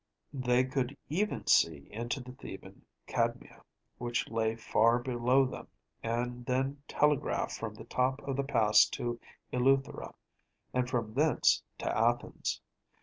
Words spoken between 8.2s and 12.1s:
of the pass to Eleutheræ, and from thence to